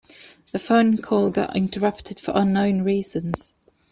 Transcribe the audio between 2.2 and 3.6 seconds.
unknown reasons.